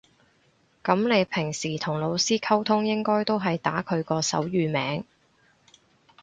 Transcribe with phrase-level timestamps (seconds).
[0.83, 5.05] 噉你平時同老師溝通應該都係打佢個手語名